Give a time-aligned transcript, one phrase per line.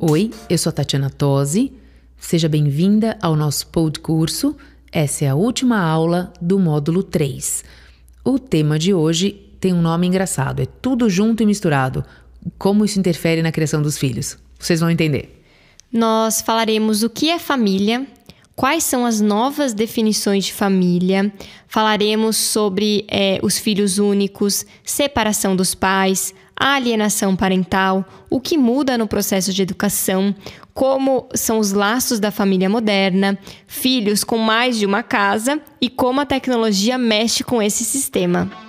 [0.00, 1.72] Oi, eu sou a Tatiana Tosi.
[2.16, 3.66] Seja bem-vinda ao nosso
[4.00, 4.56] curso.
[4.92, 7.64] Essa é a última aula do módulo 3.
[8.24, 12.04] O tema de hoje tem um nome engraçado, é tudo junto e misturado.
[12.56, 14.38] Como isso interfere na criação dos filhos?
[14.56, 15.42] Vocês vão entender.
[15.92, 18.06] Nós falaremos o que é família,
[18.54, 21.32] quais são as novas definições de família,
[21.66, 29.06] falaremos sobre é, os filhos únicos, separação dos pais, alienação parental, o que muda no
[29.06, 30.34] processo de educação,
[30.74, 36.20] como são os laços da família moderna, filhos com mais de uma casa e como
[36.20, 38.67] a tecnologia mexe com esse sistema.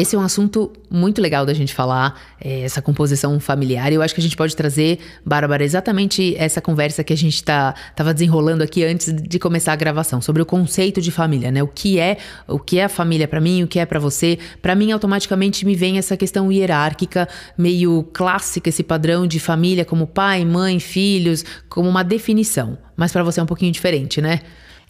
[0.00, 3.92] Esse é um assunto muito legal da gente falar, é, essa composição familiar.
[3.92, 7.74] Eu acho que a gente pode trazer, Bárbara, exatamente essa conversa que a gente tá,
[7.94, 11.62] tava desenrolando aqui antes de começar a gravação, sobre o conceito de família, né?
[11.62, 12.16] O que é,
[12.48, 14.38] o que é a família para mim, o que é para você.
[14.62, 20.06] Para mim, automaticamente me vem essa questão hierárquica, meio clássica, esse padrão de família como
[20.06, 22.78] pai, mãe, filhos, como uma definição.
[22.96, 24.40] Mas para você é um pouquinho diferente, né?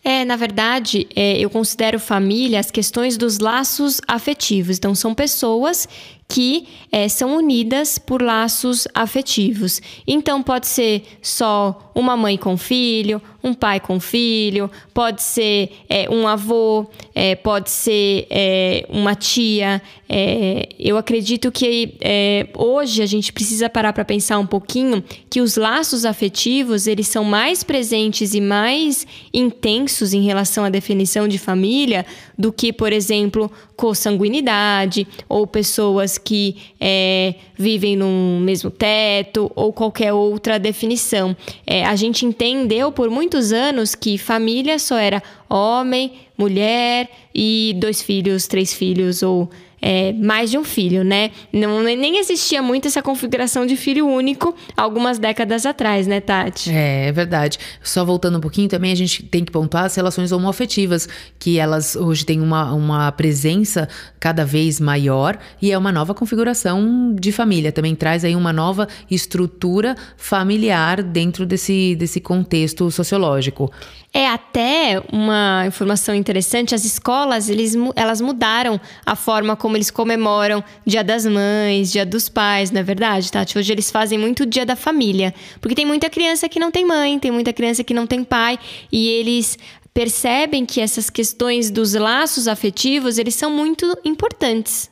[0.03, 4.79] É, na verdade, é, eu considero família as questões dos laços afetivos.
[4.79, 5.87] Então, são pessoas
[6.31, 9.83] que é, são unidas por laços afetivos.
[10.07, 16.09] Então, pode ser só uma mãe com filho, um pai com filho, pode ser é,
[16.09, 19.83] um avô, é, pode ser é, uma tia.
[20.09, 25.41] É, eu acredito que é, hoje a gente precisa parar para pensar um pouquinho que
[25.41, 31.39] os laços afetivos eles são mais presentes e mais intensos em relação à definição de
[31.39, 32.07] família
[32.41, 40.15] do que, por exemplo, consanguinidade ou pessoas que é, vivem no mesmo teto ou qualquer
[40.15, 41.37] outra definição.
[41.67, 48.01] É, a gente entendeu por muitos anos que família só era homem, mulher e dois
[48.01, 49.51] filhos, três filhos ou
[49.83, 51.31] é, mais de um filho, né?
[51.53, 56.71] Não, nem existia muito essa configuração de filho único algumas décadas atrás, né, Tati?
[56.71, 57.59] É, é verdade.
[57.83, 61.09] Só voltando um pouquinho, também a gente tem que pontuar as relações homoafetivas,
[61.39, 67.15] que elas hoje têm uma, uma presença cada vez maior e é uma nova configuração
[67.19, 67.73] de família.
[67.73, 73.73] Também traz aí uma nova estrutura familiar dentro desse, desse contexto sociológico.
[74.13, 76.30] É até uma informação interessante,
[76.75, 82.29] as escolas, eles, elas mudaram a forma como eles comemoram Dia das Mães, Dia dos
[82.29, 83.59] Pais, não é verdade, Tati?
[83.59, 87.19] Hoje eles fazem muito Dia da Família, porque tem muita criança que não tem mãe,
[87.19, 88.59] tem muita criança que não tem pai,
[88.93, 89.59] e eles
[89.93, 94.91] percebem que essas questões dos laços afetivos, eles são muito importantes.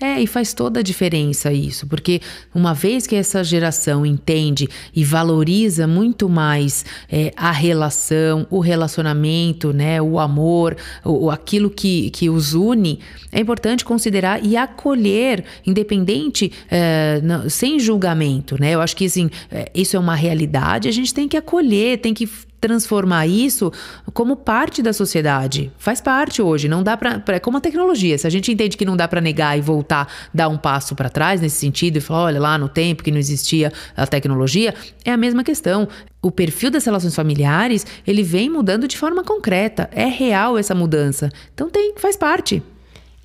[0.00, 2.22] É, e faz toda a diferença isso, porque
[2.54, 4.66] uma vez que essa geração entende
[4.96, 10.74] e valoriza muito mais é, a relação, o relacionamento, né, o amor,
[11.04, 12.98] o, aquilo que, que os une,
[13.30, 18.74] é importante considerar e acolher, independente, é, não, sem julgamento, né?
[18.74, 22.14] Eu acho que assim, é, isso é uma realidade, a gente tem que acolher, tem
[22.14, 22.26] que
[22.60, 23.72] transformar isso
[24.12, 25.72] como parte da sociedade.
[25.78, 28.18] Faz parte hoje, não dá para é como a tecnologia.
[28.18, 31.08] Se a gente entende que não dá para negar e voltar, dar um passo para
[31.08, 35.10] trás nesse sentido e falar, olha lá no tempo que não existia a tecnologia, é
[35.10, 35.88] a mesma questão.
[36.22, 39.88] O perfil das relações familiares, ele vem mudando de forma concreta.
[39.92, 41.30] É real essa mudança.
[41.54, 42.62] Então tem, faz parte.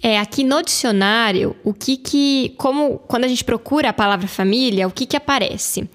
[0.02, 4.88] É, aqui no dicionário, o que que, como quando a gente procura a palavra família,
[4.88, 5.90] o que que aparece?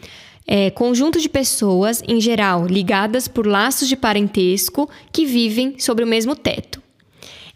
[0.47, 6.07] É, conjunto de pessoas, em geral ligadas por laços de parentesco, que vivem sobre o
[6.07, 6.83] mesmo teto.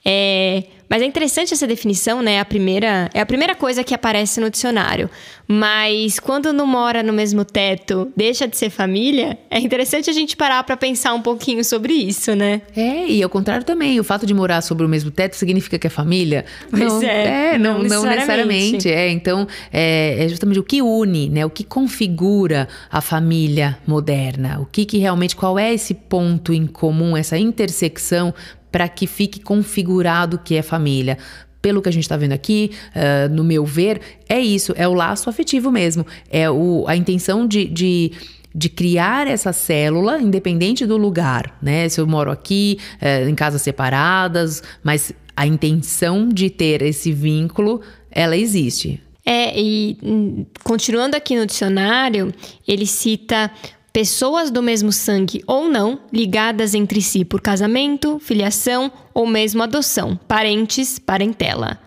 [0.05, 2.41] É, mas é interessante essa definição, né?
[2.41, 5.09] A primeira, é a primeira coisa que aparece no dicionário.
[5.47, 10.37] Mas quando não mora no mesmo teto, deixa de ser família, é interessante a gente
[10.37, 12.63] parar para pensar um pouquinho sobre isso, né?
[12.75, 15.87] É, e ao contrário também, o fato de morar sobre o mesmo teto significa que
[15.87, 16.45] é família?
[16.71, 18.05] Pois não, é, é não, não, necessariamente.
[18.05, 21.45] Não necessariamente é, então, é, é, justamente o que une, né?
[21.45, 24.61] O que configura a família moderna?
[24.61, 28.33] O que, que realmente, qual é esse ponto em comum, essa intersecção
[28.75, 31.17] para que fique configurado o que é família
[31.63, 34.93] pelo que a gente está vendo aqui, uh, no meu ver, é isso, é o
[34.93, 36.05] laço afetivo mesmo.
[36.29, 38.11] É o, a intenção de, de,
[38.53, 41.89] de criar essa célula, independente do lugar, né?
[41.89, 47.81] Se eu moro aqui, uh, em casas separadas, mas a intenção de ter esse vínculo,
[48.11, 49.01] ela existe.
[49.25, 52.35] É, e hum, continuando aqui no dicionário,
[52.67, 53.53] ele cita
[53.95, 60.19] pessoas do mesmo sangue ou não, ligadas entre si por casamento, filiação ou mesmo adoção,
[60.27, 61.84] parentes, parentela.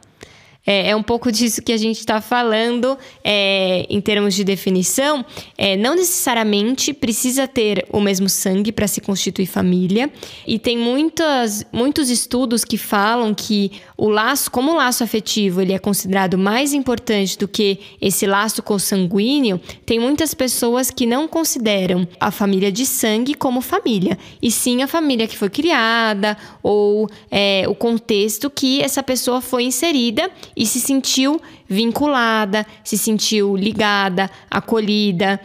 [0.68, 5.26] É, é um pouco disso que a gente está falando é, em termos de definição.
[5.58, 10.12] É, não necessariamente precisa ter o mesmo sangue para se constituir família.
[10.46, 15.72] E tem muitas, muitos estudos que falam que o laço, como o laço afetivo, ele
[15.72, 22.06] é considerado mais importante do que esse laço consanguíneo, tem muitas pessoas que não consideram
[22.20, 27.64] a família de sangue como família, e sim a família que foi criada ou é,
[27.68, 31.40] o contexto que essa pessoa foi inserida e se sentiu
[31.70, 35.40] vinculada, se sentiu ligada, acolhida.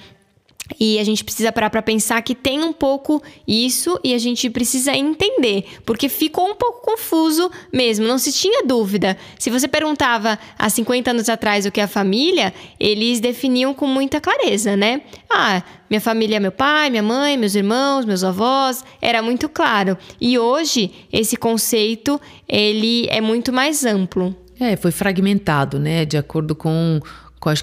[0.81, 4.49] E a gente precisa parar para pensar que tem um pouco isso e a gente
[4.49, 9.19] precisa entender, porque ficou um pouco confuso mesmo, não se tinha dúvida.
[9.39, 13.87] Se você perguntava há 50 anos atrás o que é a família, eles definiam com
[13.87, 15.03] muita clareza, né?
[15.29, 19.99] Ah, minha família é meu pai, minha mãe, meus irmãos, meus avós, era muito claro.
[20.19, 22.19] E hoje esse conceito,
[22.49, 24.35] ele é muito mais amplo.
[24.63, 27.01] É, foi fragmentado, né, de acordo com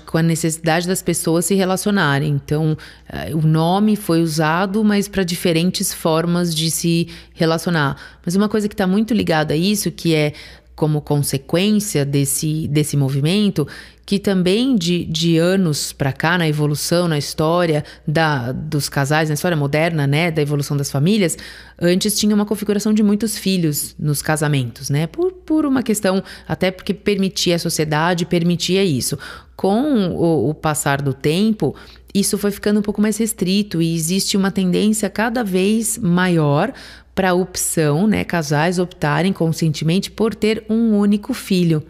[0.06, 2.30] com a necessidade das pessoas se relacionarem.
[2.32, 7.96] Então, eh, o nome foi usado, mas para diferentes formas de se relacionar.
[8.26, 10.34] Mas uma coisa que está muito ligada a isso, que é
[10.80, 13.68] como consequência desse, desse movimento,
[14.06, 19.36] que também de, de anos para cá, na evolução, na história da, dos casais, na
[19.36, 21.38] história moderna, né, da evolução das famílias,
[21.78, 26.72] antes tinha uma configuração de muitos filhos nos casamentos, né, por, por uma questão, até
[26.72, 29.20] porque permitia a sociedade, permitia isso.
[29.58, 31.76] Com o, o passar do tempo,
[32.16, 36.72] isso foi ficando um pouco mais restrito e existe uma tendência cada vez maior
[37.20, 41.84] para a opção, né, casais optarem conscientemente por ter um único filho.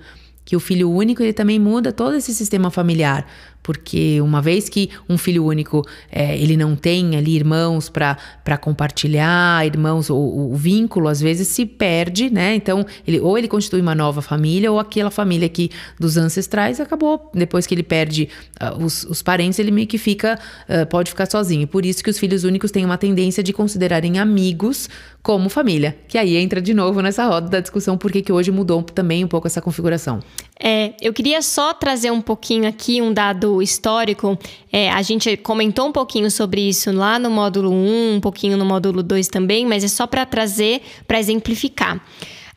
[0.44, 3.28] Que o filho único ele também muda todo esse sistema familiar,
[3.62, 9.66] porque uma vez que um filho único é, ele não tem ali irmãos para compartilhar,
[9.66, 12.56] irmãos, o, o, vínculo às vezes se perde, né?
[12.56, 15.70] Então, ele, ou ele constitui uma nova família, ou aquela família que
[16.00, 18.30] dos ancestrais acabou, depois que ele perde
[18.62, 21.68] uh, os, os parentes, ele meio que fica, uh, pode ficar sozinho.
[21.68, 24.90] Por isso que os filhos únicos têm uma tendência de considerarem amigos
[25.22, 28.82] como família, que aí entra de novo nessa roda da discussão porque que hoje mudou
[28.84, 30.20] também um pouco essa configuração.
[30.62, 34.38] É, eu queria só trazer um pouquinho aqui um dado histórico.
[34.72, 38.66] É, a gente comentou um pouquinho sobre isso lá no módulo 1, um pouquinho no
[38.66, 42.04] módulo 2 também, mas é só para trazer, para exemplificar.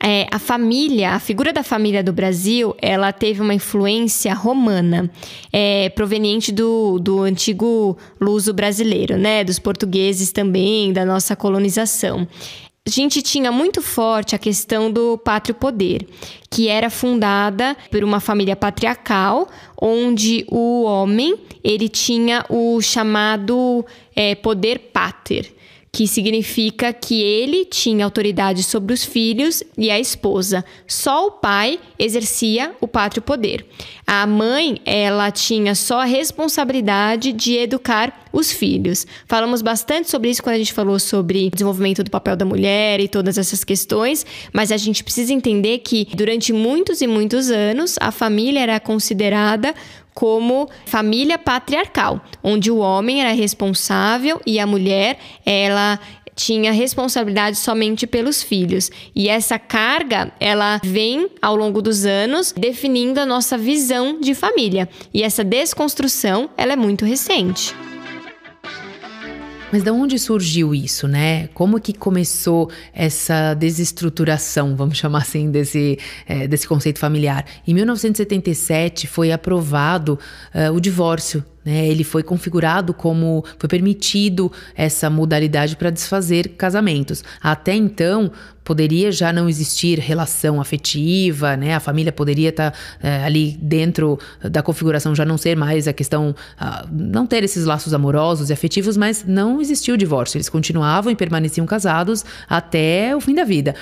[0.04, 5.08] É, a família, a figura da família do Brasil, ela teve uma influência romana,
[5.52, 9.44] é, proveniente do, do antigo luso brasileiro, né?
[9.44, 12.26] Dos portugueses também, da nossa colonização
[12.84, 16.04] a gente tinha muito forte a questão do pátrio poder,
[16.50, 19.48] que era fundada por uma família patriarcal,
[19.80, 23.86] onde o homem ele tinha o chamado
[24.16, 25.54] é, poder pater
[25.94, 30.64] que significa que ele tinha autoridade sobre os filhos e a esposa.
[30.86, 33.66] Só o pai exercia o pátrio poder.
[34.06, 39.06] A mãe, ela tinha só a responsabilidade de educar os filhos.
[39.26, 43.06] Falamos bastante sobre isso quando a gente falou sobre desenvolvimento do papel da mulher e
[43.06, 48.10] todas essas questões, mas a gente precisa entender que durante muitos e muitos anos a
[48.10, 49.74] família era considerada
[50.14, 55.98] como família patriarcal, onde o homem era responsável e a mulher, ela
[56.34, 58.90] tinha responsabilidade somente pelos filhos.
[59.14, 64.88] E essa carga, ela vem ao longo dos anos definindo a nossa visão de família.
[65.12, 67.74] E essa desconstrução, ela é muito recente.
[69.72, 71.48] Mas de onde surgiu isso, né?
[71.54, 77.46] Como que começou essa desestruturação, vamos chamar assim, desse, é, desse conceito familiar?
[77.66, 80.18] Em 1977 foi aprovado
[80.54, 81.86] uh, o divórcio né?
[81.86, 87.22] Ele foi configurado como foi permitido essa modalidade para desfazer casamentos.
[87.40, 88.30] Até então
[88.64, 91.74] poderia já não existir relação afetiva, né?
[91.74, 95.92] A família poderia estar tá, é, ali dentro da configuração já não ser mais a
[95.92, 96.34] questão,
[96.90, 100.36] não ter esses laços amorosos e afetivos, mas não existiu o divórcio.
[100.36, 103.74] Eles continuavam e permaneciam casados até o fim da vida.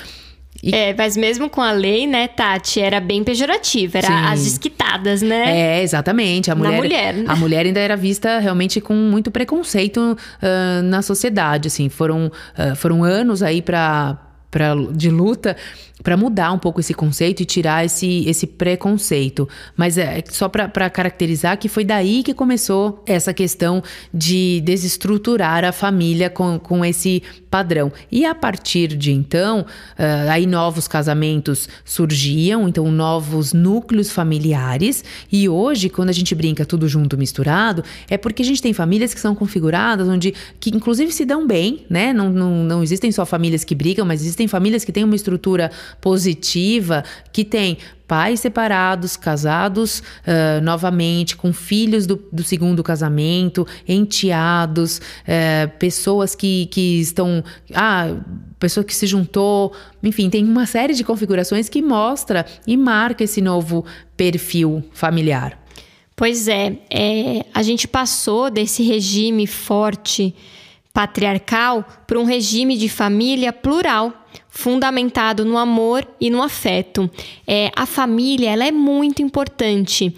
[0.63, 0.73] E...
[0.75, 4.13] É, mas mesmo com a lei, né, Tati, era bem pejorativa, era Sim.
[4.13, 5.77] as desquitadas, né?
[5.79, 6.51] É, exatamente.
[6.51, 7.25] A mulher, mulher né?
[7.27, 11.89] a mulher ainda era vista realmente com muito preconceito uh, na sociedade, assim.
[11.89, 14.17] Foram, uh, foram anos aí para
[14.51, 15.55] pra, de luta
[16.03, 19.47] para mudar um pouco esse conceito e tirar esse, esse preconceito.
[19.75, 25.71] Mas é só para caracterizar que foi daí que começou essa questão de desestruturar a
[25.71, 27.91] família com, com esse padrão.
[28.11, 35.03] E a partir de então, uh, aí novos casamentos surgiam, então novos núcleos familiares.
[35.31, 39.13] E hoje, quando a gente brinca tudo junto, misturado, é porque a gente tem famílias
[39.13, 42.13] que são configuradas, onde que inclusive se dão bem, né?
[42.13, 45.71] Não, não, não existem só famílias que brigam, mas existem famílias que têm uma estrutura
[45.99, 47.77] positiva que tem
[48.11, 56.65] pais separados, casados uh, novamente, com filhos do, do, segundo casamento, enteados, uh, pessoas que,
[56.65, 57.41] que estão.
[57.73, 58.13] Ah,
[58.59, 59.71] pessoa que se juntou.
[60.03, 63.85] Enfim, tem uma série de configurações que mostra e marca esse novo
[64.17, 65.57] perfil familiar.
[66.13, 70.35] Pois é, é a gente passou desse regime forte
[70.93, 74.13] patriarcal para um regime de família plural
[74.49, 77.09] fundamentado no amor e no afeto.
[77.47, 80.13] É, a família ela é muito importante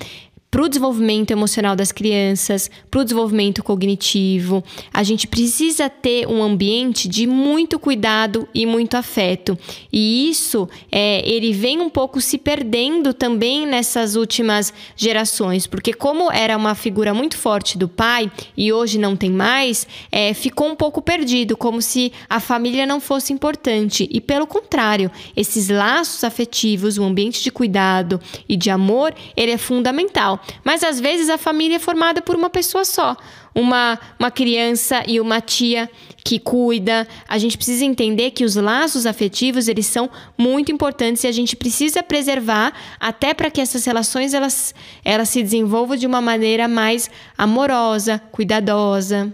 [0.53, 4.63] para o desenvolvimento emocional das crianças, para o desenvolvimento cognitivo.
[4.93, 9.57] A gente precisa ter um ambiente de muito cuidado e muito afeto.
[9.91, 16.31] E isso, é, ele vem um pouco se perdendo também nessas últimas gerações, porque como
[16.31, 20.75] era uma figura muito forte do pai e hoje não tem mais, é, ficou um
[20.75, 24.07] pouco perdido, como se a família não fosse importante.
[24.11, 29.57] E pelo contrário, esses laços afetivos, o ambiente de cuidado e de amor, ele é
[29.57, 30.42] fundamental.
[30.63, 33.15] Mas às vezes a família é formada por uma pessoa só.
[33.55, 35.89] Uma, uma criança e uma tia
[36.23, 37.07] que cuida.
[37.27, 41.55] A gente precisa entender que os laços afetivos, eles são muito importantes e a gente
[41.55, 44.73] precisa preservar até para que essas relações elas,
[45.03, 49.31] elas se desenvolvam de uma maneira mais amorosa, cuidadosa.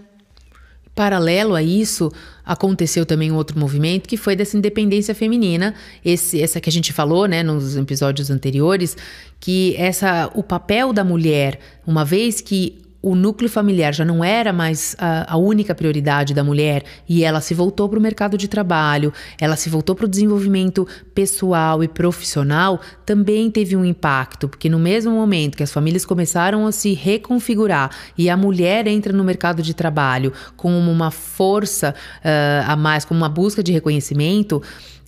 [0.94, 2.12] Paralelo a isso,
[2.50, 5.72] aconteceu também um outro movimento que foi dessa independência feminina,
[6.04, 8.96] esse, essa que a gente falou, né, nos episódios anteriores,
[9.38, 14.52] que essa o papel da mulher, uma vez que o núcleo familiar já não era
[14.52, 18.46] mais a, a única prioridade da mulher e ela se voltou para o mercado de
[18.46, 24.68] trabalho, ela se voltou para o desenvolvimento pessoal e profissional, também teve um impacto, porque
[24.68, 29.24] no mesmo momento que as famílias começaram a se reconfigurar e a mulher entra no
[29.24, 34.62] mercado de trabalho como uma força uh, a mais, como uma busca de reconhecimento,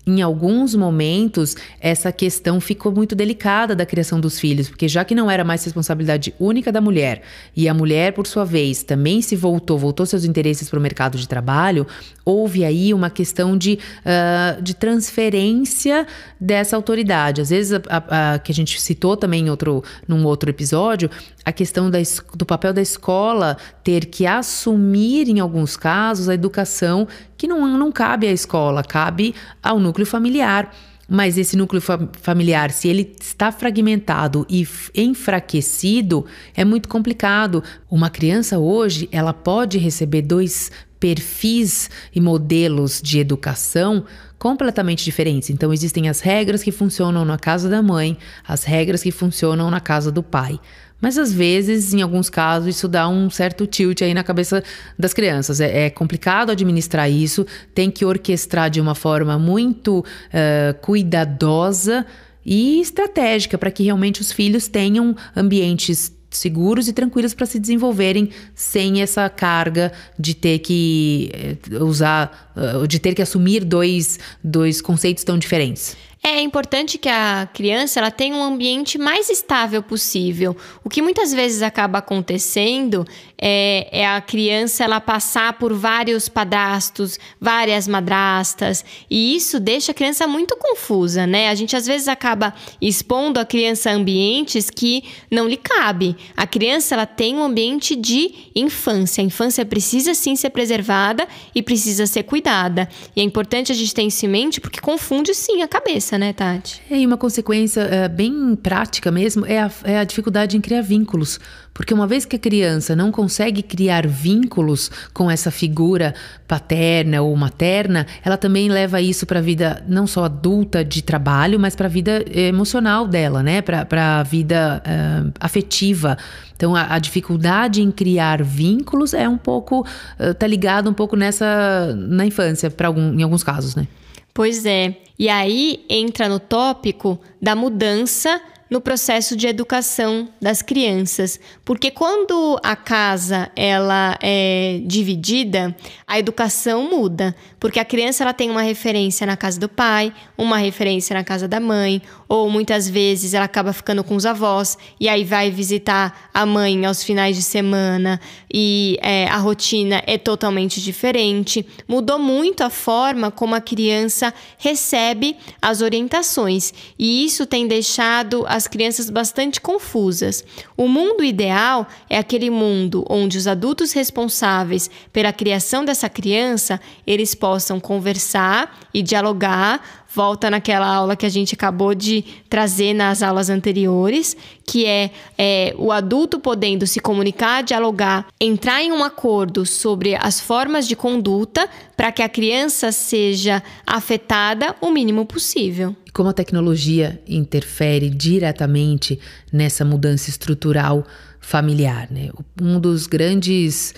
[0.06, 5.14] em alguns momentos, essa questão ficou muito delicada da criação dos filhos, porque já que
[5.14, 7.22] não era mais responsabilidade única da mulher,
[7.54, 11.16] e a mulher, por sua vez, também se voltou, voltou seus interesses para o mercado
[11.16, 11.86] de trabalho,
[12.24, 16.06] houve aí uma questão de, uh, de transferência
[16.40, 17.40] dessa autoridade.
[17.40, 21.08] Às vezes, a, a, a, que a gente citou também em outro, num outro episódio,
[21.44, 21.98] a questão da,
[22.34, 27.06] do papel da escola ter que assumir, em alguns casos, a educação
[27.42, 30.72] que não, não cabe à escola, cabe ao núcleo familiar.
[31.08, 37.60] Mas esse núcleo fa familiar, se ele está fragmentado e enfraquecido, é muito complicado.
[37.90, 40.70] Uma criança hoje, ela pode receber dois
[41.00, 44.04] perfis e modelos de educação
[44.38, 45.50] completamente diferentes.
[45.50, 49.80] Então, existem as regras que funcionam na casa da mãe, as regras que funcionam na
[49.80, 50.60] casa do pai.
[51.02, 54.62] Mas às vezes, em alguns casos, isso dá um certo tilt aí na cabeça
[54.96, 55.60] das crianças.
[55.60, 57.44] É, é complicado administrar isso,
[57.74, 62.06] tem que orquestrar de uma forma muito uh, cuidadosa
[62.46, 68.30] e estratégica para que realmente os filhos tenham ambientes seguros e tranquilos para se desenvolverem
[68.54, 74.80] sem essa carga de ter que eh, usar, eh, de ter que assumir dois, dois
[74.80, 75.94] conceitos tão diferentes.
[76.24, 80.56] É importante que a criança ela tenha um ambiente mais estável possível.
[80.84, 83.04] O que muitas vezes acaba acontecendo
[83.44, 89.94] é, é, a criança ela passar por vários padrastos, várias madrastas, e isso deixa a
[89.94, 91.48] criança muito confusa, né?
[91.48, 96.16] A gente às vezes acaba expondo a criança a ambientes que não lhe cabe.
[96.36, 99.20] A criança ela tem um ambiente de infância.
[99.20, 102.88] A infância precisa sim ser preservada e precisa ser cuidada.
[103.16, 106.32] E é importante a gente ter isso em mente porque confunde sim a cabeça, né,
[106.32, 106.80] Tati?
[106.88, 110.82] É, e uma consequência é, bem prática mesmo é a, é a dificuldade em criar
[110.82, 111.40] vínculos.
[111.74, 116.14] Porque uma vez que a criança não consegue criar vínculos com essa figura
[116.46, 121.58] paterna ou materna, ela também leva isso para a vida não só adulta de trabalho,
[121.58, 123.62] mas para a vida emocional dela, né?
[123.62, 126.18] Para a vida uh, afetiva.
[126.54, 131.16] Então, a, a, dificuldade em criar vínculos é um pouco, uh, tá ligado um pouco
[131.16, 133.88] nessa, na infância, para algum, em alguns casos, né?
[134.34, 134.96] Pois é.
[135.18, 138.40] E aí entra no tópico da mudança
[138.72, 145.76] no processo de educação das crianças, porque quando a casa ela é dividida,
[146.06, 150.56] a educação muda, porque a criança ela tem uma referência na casa do pai, uma
[150.56, 155.06] referência na casa da mãe, ou muitas vezes ela acaba ficando com os avós e
[155.06, 158.18] aí vai visitar a mãe aos finais de semana
[158.50, 161.66] e é, a rotina é totalmente diferente.
[161.86, 166.72] Mudou muito a forma como a criança recebe as orientações.
[166.98, 170.44] E isso tem deixado as crianças bastante confusas.
[170.76, 177.34] O mundo ideal é aquele mundo onde os adultos responsáveis pela criação dessa criança eles
[177.34, 183.48] possam conversar e dialogar volta naquela aula que a gente acabou de trazer nas aulas
[183.48, 190.14] anteriores, que é, é o adulto podendo se comunicar, dialogar, entrar em um acordo sobre
[190.14, 195.96] as formas de conduta para que a criança seja afetada o mínimo possível.
[196.12, 199.18] Como a tecnologia interfere diretamente
[199.50, 201.06] nessa mudança estrutural
[201.40, 202.30] familiar, né?
[202.60, 203.94] Um dos grandes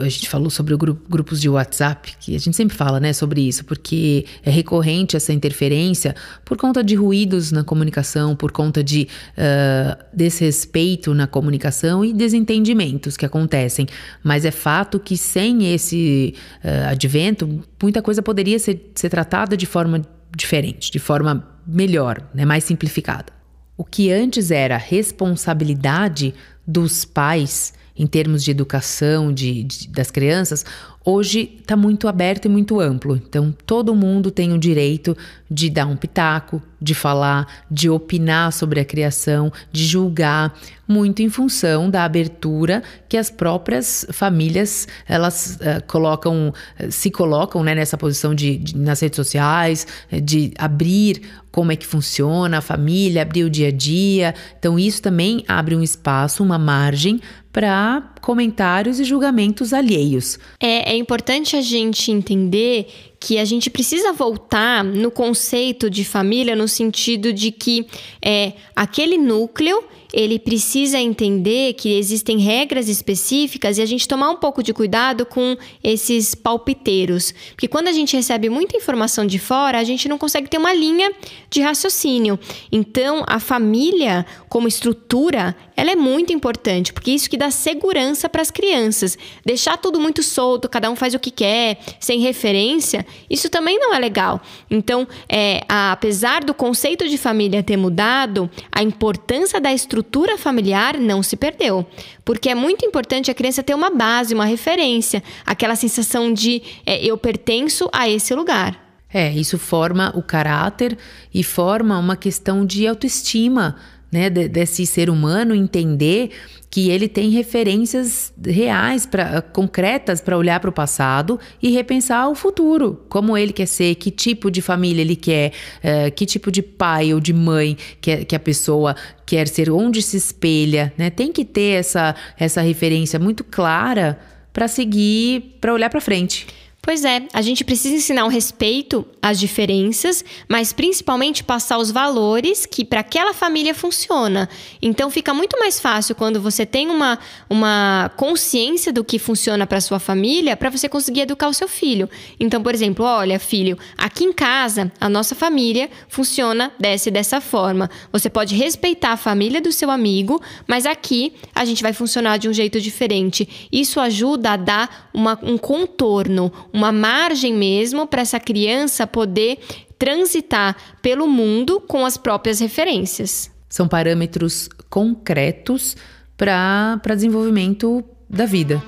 [0.00, 3.42] a gente falou sobre grupo, grupos de WhatsApp, que a gente sempre fala, né, sobre
[3.42, 9.08] isso, porque é recorrente essa interferência por conta de ruídos na comunicação, por conta de
[9.36, 13.86] uh, desrespeito na comunicação e desentendimentos que acontecem.
[14.24, 16.34] Mas é fato que sem esse
[16.64, 20.02] uh, advento, muita coisa poderia ser, ser tratada de forma
[20.34, 23.32] diferente, de forma melhor, né, mais simplificada.
[23.76, 26.34] O que antes era responsabilidade
[26.66, 30.64] dos pais em termos de educação de, de das crianças,
[31.08, 33.16] hoje está muito aberto e muito amplo.
[33.16, 35.16] Então, todo mundo tem o direito
[35.50, 40.54] de dar um pitaco, de falar, de opinar sobre a criação, de julgar,
[40.86, 47.62] muito em função da abertura que as próprias famílias elas uh, colocam, uh, se colocam
[47.64, 49.86] né, nessa posição de, de, nas redes sociais,
[50.22, 54.34] de abrir como é que funciona a família, abrir o dia a dia.
[54.58, 57.20] Então, isso também abre um espaço, uma margem
[57.52, 60.38] para comentários e julgamentos alheios.
[60.60, 62.86] É, é importante a gente entender
[63.20, 67.86] que a gente precisa voltar no conceito de família no sentido de que
[68.22, 69.82] é, aquele núcleo
[70.18, 75.24] ele precisa entender que existem regras específicas e a gente tomar um pouco de cuidado
[75.24, 77.32] com esses palpiteiros.
[77.50, 80.74] Porque quando a gente recebe muita informação de fora, a gente não consegue ter uma
[80.74, 81.12] linha
[81.48, 82.36] de raciocínio.
[82.72, 88.42] Então, a família, como estrutura, ela é muito importante, porque isso que dá segurança para
[88.42, 89.16] as crianças.
[89.46, 93.94] Deixar tudo muito solto, cada um faz o que quer, sem referência, isso também não
[93.94, 94.42] é legal.
[94.68, 100.07] Então, é, a, apesar do conceito de família ter mudado, a importância da estrutura
[100.38, 101.86] familiar não se perdeu.
[102.24, 107.04] Porque é muito importante a criança ter uma base, uma referência, aquela sensação de é,
[107.04, 108.88] eu pertenço a esse lugar.
[109.12, 110.98] É, isso forma o caráter
[111.32, 113.76] e forma uma questão de autoestima
[114.10, 116.30] né, desse ser humano entender
[116.70, 122.34] que ele tem referências reais, pra, concretas para olhar para o passado e repensar o
[122.34, 126.62] futuro, como ele quer ser, que tipo de família ele quer, uh, que tipo de
[126.62, 131.10] pai ou de mãe que, que a pessoa quer ser, onde se espelha, né?
[131.10, 134.18] Tem que ter essa, essa referência muito clara
[134.52, 136.46] para seguir, para olhar para frente.
[136.80, 142.64] Pois é, a gente precisa ensinar o respeito às diferenças, mas principalmente passar os valores
[142.64, 144.48] que para aquela família funciona.
[144.80, 147.18] Então fica muito mais fácil quando você tem uma,
[147.50, 152.08] uma consciência do que funciona para sua família, para você conseguir educar o seu filho.
[152.40, 157.38] Então, por exemplo, olha, filho, aqui em casa a nossa família funciona dessa e dessa
[157.38, 157.90] forma.
[158.10, 162.48] Você pode respeitar a família do seu amigo, mas aqui a gente vai funcionar de
[162.48, 163.68] um jeito diferente.
[163.70, 169.58] Isso ajuda a dar uma, um contorno, uma margem mesmo para essa criança poder
[169.98, 173.50] transitar pelo mundo com as próprias referências.
[173.68, 175.96] São parâmetros concretos
[176.36, 178.82] para desenvolvimento da vida.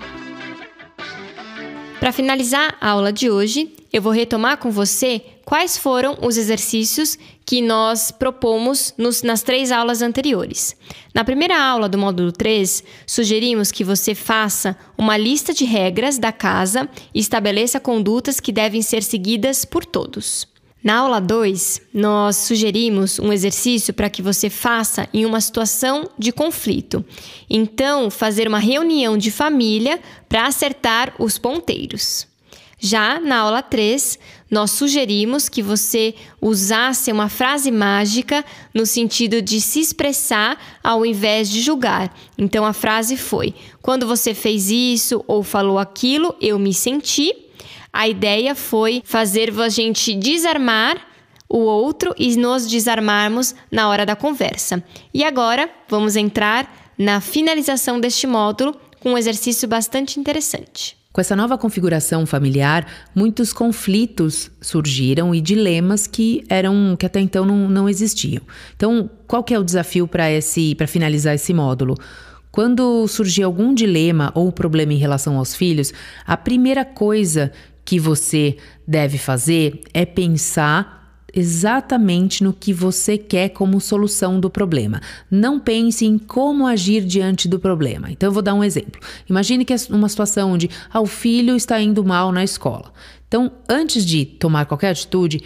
[1.98, 7.18] Para finalizar a aula de hoje, eu vou retomar com você quais foram os exercícios
[7.44, 10.76] que nós propomos nos, nas três aulas anteriores.
[11.12, 16.30] Na primeira aula do módulo 3, sugerimos que você faça uma lista de regras da
[16.30, 20.46] casa e estabeleça condutas que devem ser seguidas por todos.
[20.84, 26.30] Na aula 2, nós sugerimos um exercício para que você faça em uma situação de
[26.30, 27.04] conflito.
[27.50, 32.29] Então, fazer uma reunião de família para acertar os ponteiros.
[32.82, 34.18] Já na aula 3,
[34.50, 41.50] nós sugerimos que você usasse uma frase mágica no sentido de se expressar ao invés
[41.50, 42.16] de julgar.
[42.38, 47.34] Então a frase foi: Quando você fez isso ou falou aquilo, eu me senti.
[47.92, 50.96] A ideia foi fazer a gente desarmar
[51.46, 54.82] o outro e nos desarmarmos na hora da conversa.
[55.12, 60.99] E agora vamos entrar na finalização deste módulo com um exercício bastante interessante.
[61.12, 67.44] Com essa nova configuração familiar, muitos conflitos surgiram e dilemas que eram que até então
[67.44, 68.42] não, não existiam.
[68.76, 71.96] Então, qual que é o desafio para esse para finalizar esse módulo?
[72.52, 75.92] Quando surgir algum dilema ou problema em relação aos filhos,
[76.24, 77.50] a primeira coisa
[77.84, 80.99] que você deve fazer é pensar
[81.34, 85.00] exatamente no que você quer como solução do problema.
[85.30, 88.10] Não pense em como agir diante do problema.
[88.10, 89.00] Então, eu vou dar um exemplo.
[89.28, 92.92] Imagine que é uma situação onde ah, o filho está indo mal na escola.
[93.28, 95.42] Então, antes de tomar qualquer atitude,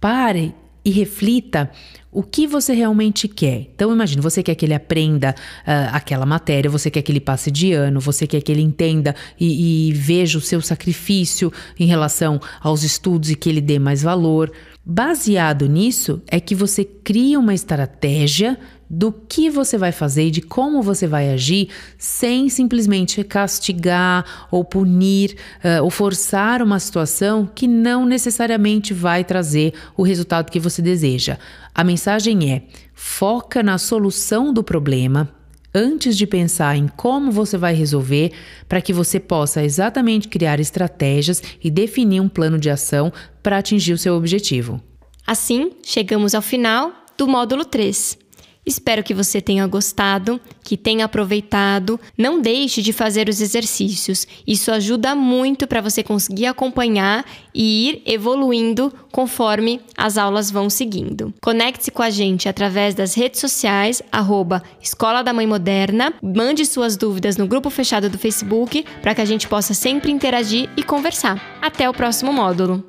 [0.00, 1.70] pare e reflita
[2.10, 3.68] o que você realmente quer.
[3.74, 7.50] Então, imagine, você quer que ele aprenda uh, aquela matéria, você quer que ele passe
[7.50, 12.40] de ano, você quer que ele entenda e, e veja o seu sacrifício em relação
[12.60, 14.50] aos estudos e que ele dê mais valor.
[14.90, 20.40] Baseado nisso, é que você cria uma estratégia do que você vai fazer e de
[20.40, 27.68] como você vai agir, sem simplesmente castigar ou punir uh, ou forçar uma situação que
[27.68, 31.36] não necessariamente vai trazer o resultado que você deseja.
[31.74, 32.62] A mensagem é:
[32.94, 35.28] foca na solução do problema,
[35.74, 38.32] antes de pensar em como você vai resolver,
[38.68, 43.92] para que você possa exatamente criar estratégias e definir um plano de ação para atingir
[43.92, 44.80] o seu objetivo.
[45.26, 48.27] Assim, chegamos ao final do módulo 3.
[48.68, 51.98] Espero que você tenha gostado, que tenha aproveitado.
[52.18, 54.26] Não deixe de fazer os exercícios.
[54.46, 61.32] Isso ajuda muito para você conseguir acompanhar e ir evoluindo conforme as aulas vão seguindo.
[61.40, 66.12] Conecte-se com a gente através das redes sociais, arroba Escola da Mãe Moderna.
[66.22, 70.68] Mande suas dúvidas no grupo fechado do Facebook para que a gente possa sempre interagir
[70.76, 71.42] e conversar.
[71.62, 72.84] Até o próximo módulo!